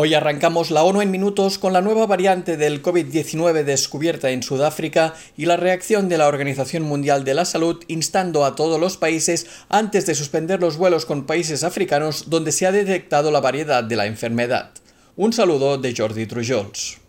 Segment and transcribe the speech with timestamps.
[0.00, 5.12] Hoy arrancamos la ONU en minutos con la nueva variante del COVID-19 descubierta en Sudáfrica
[5.36, 9.48] y la reacción de la Organización Mundial de la Salud instando a todos los países
[9.68, 13.96] antes de suspender los vuelos con países africanos donde se ha detectado la variedad de
[13.96, 14.70] la enfermedad.
[15.16, 17.07] Un saludo de Jordi Trujols.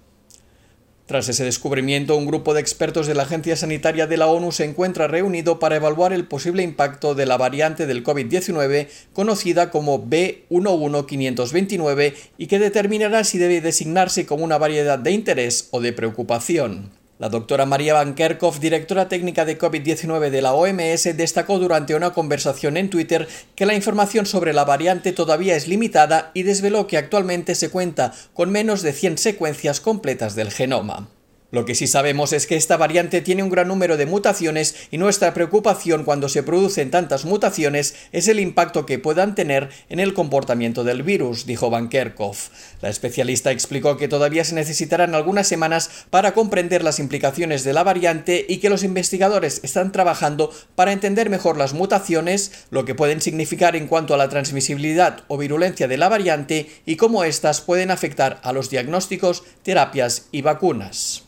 [1.10, 4.64] Tras ese descubrimiento, un grupo de expertos de la Agencia Sanitaria de la ONU se
[4.64, 12.14] encuentra reunido para evaluar el posible impacto de la variante del COVID-19 conocida como B11529
[12.38, 16.99] y que determinará si debe designarse como una variedad de interés o de preocupación.
[17.20, 22.14] La doctora María Van Kerkhoff, directora técnica de COVID-19 de la OMS, destacó durante una
[22.14, 26.96] conversación en Twitter que la información sobre la variante todavía es limitada y desveló que
[26.96, 31.10] actualmente se cuenta con menos de 100 secuencias completas del genoma.
[31.52, 35.00] Lo que sí sabemos es que esta variante tiene un gran número de mutaciones y
[35.00, 40.14] nuestra preocupación cuando se producen tantas mutaciones es el impacto que puedan tener en el
[40.14, 42.50] comportamiento del virus, dijo Van Kerkhoff.
[42.82, 47.84] La especialista explicó que todavía se necesitarán algunas semanas para comprender las implicaciones de la
[47.84, 53.22] variante y que los investigadores están trabajando para entender mejor las mutaciones, lo que pueden
[53.22, 57.90] significar en cuanto a la transmisibilidad o virulencia de la variante y cómo éstas pueden
[57.90, 61.24] afectar a los diagnósticos, terapias y vacunas.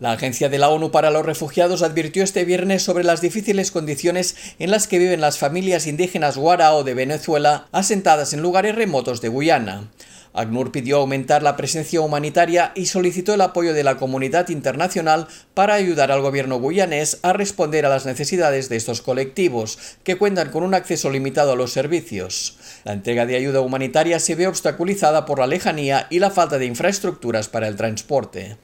[0.00, 4.36] La Agencia de la ONU para los Refugiados advirtió este viernes sobre las difíciles condiciones
[4.60, 9.28] en las que viven las familias indígenas Guarao de Venezuela asentadas en lugares remotos de
[9.28, 9.90] Guyana.
[10.34, 15.74] ACNUR pidió aumentar la presencia humanitaria y solicitó el apoyo de la comunidad internacional para
[15.74, 20.62] ayudar al gobierno guyanés a responder a las necesidades de estos colectivos, que cuentan con
[20.62, 22.56] un acceso limitado a los servicios.
[22.84, 26.66] La entrega de ayuda humanitaria se ve obstaculizada por la lejanía y la falta de
[26.66, 28.58] infraestructuras para el transporte.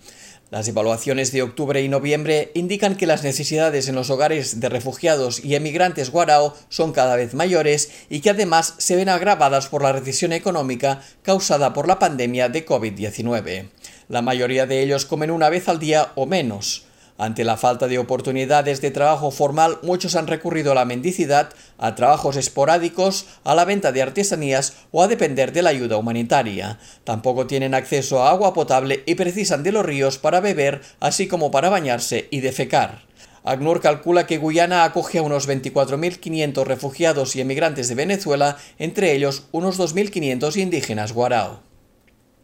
[0.51, 5.45] Las evaluaciones de octubre y noviembre indican que las necesidades en los hogares de refugiados
[5.45, 9.93] y emigrantes guarao son cada vez mayores y que además se ven agravadas por la
[9.93, 13.69] recesión económica causada por la pandemia de COVID-19.
[14.09, 16.85] La mayoría de ellos comen una vez al día o menos.
[17.17, 21.95] Ante la falta de oportunidades de trabajo formal, muchos han recurrido a la mendicidad, a
[21.95, 26.81] trabajos esporádicos, a la venta de artesanías o a depender de la ayuda humanitaria.
[27.05, 31.53] Tampoco tienen acceso a agua potable y precisan de los ríos para beber, así como
[31.53, 33.03] para bañarse y defecar.
[33.45, 39.45] ACNUR calcula que Guyana acoge a unos 24.500 refugiados y emigrantes de Venezuela, entre ellos
[39.53, 41.74] unos 2.500 indígenas guarao.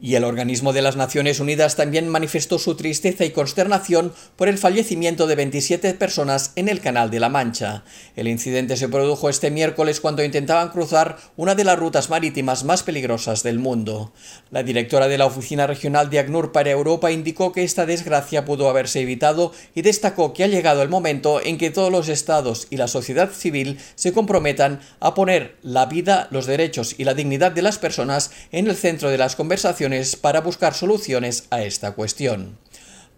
[0.02, 4.56] Y el organismo de las Naciones Unidas también manifestó su tristeza y consternación por el
[4.56, 7.84] fallecimiento de 27 personas en el Canal de la Mancha.
[8.16, 12.82] El incidente se produjo este miércoles cuando intentaban cruzar una de las rutas marítimas más
[12.82, 14.14] peligrosas del mundo.
[14.50, 18.70] La directora de la Oficina Regional de ACNUR para Europa indicó que esta desgracia pudo
[18.70, 22.78] haberse evitado y destacó que ha llegado el momento en que todos los estados y
[22.78, 27.60] la sociedad civil se comprometan a poner la vida, los derechos y la dignidad de
[27.60, 29.89] las personas en el centro de las conversaciones
[30.20, 32.58] para buscar soluciones a esta cuestión.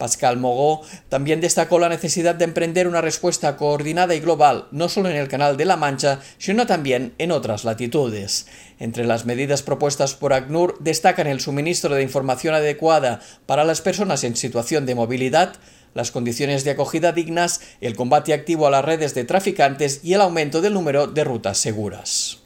[0.03, 5.09] Pascal Mogó también destacó la necesidad de emprender una respuesta coordinada y global, no solo
[5.09, 8.49] en el Canal de la Mancha, sino también en otras latitudes.
[8.81, 14.25] Entre las medidas propuestas por ACNUR destacan el suministro de información adecuada para las personas
[14.25, 15.55] en situación de movilidad,
[15.95, 20.23] las condiciones de acogida dignas, el combate activo a las redes de traficantes y el
[20.23, 22.42] aumento del número de rutas seguras.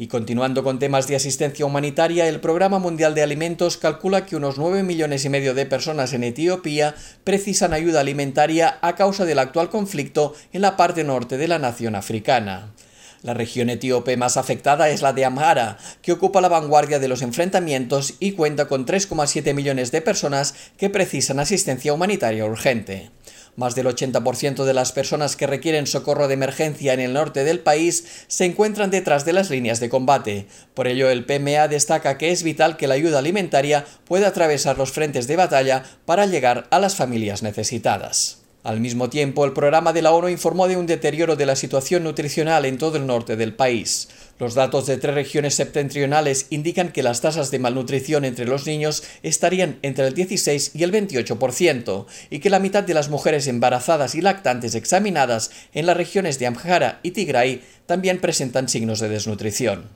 [0.00, 4.56] Y continuando con temas de asistencia humanitaria, el Programa Mundial de Alimentos calcula que unos
[4.56, 9.68] 9 millones y medio de personas en Etiopía precisan ayuda alimentaria a causa del actual
[9.68, 12.72] conflicto en la parte norte de la nación africana.
[13.20, 17.20] La región etíope más afectada es la de Amhara, que ocupa la vanguardia de los
[17.20, 23.10] enfrentamientos y cuenta con 3,7 millones de personas que precisan asistencia humanitaria urgente.
[23.56, 27.60] Más del 80% de las personas que requieren socorro de emergencia en el norte del
[27.60, 30.46] país se encuentran detrás de las líneas de combate.
[30.74, 34.92] Por ello, el PMA destaca que es vital que la ayuda alimentaria pueda atravesar los
[34.92, 38.39] frentes de batalla para llegar a las familias necesitadas.
[38.62, 42.04] Al mismo tiempo, el programa de la ONU informó de un deterioro de la situación
[42.04, 44.10] nutricional en todo el norte del país.
[44.38, 49.02] Los datos de tres regiones septentrionales indican que las tasas de malnutrición entre los niños
[49.22, 54.14] estarían entre el 16 y el 28%, y que la mitad de las mujeres embarazadas
[54.14, 59.88] y lactantes examinadas en las regiones de Amhara y Tigray también presentan signos de desnutrición.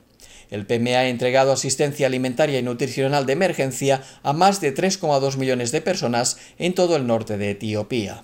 [0.49, 5.71] El PMA ha entregado asistencia alimentaria y nutricional de emergencia a más de 3,2 millones
[5.71, 8.23] de personas en todo el norte de Etiopía.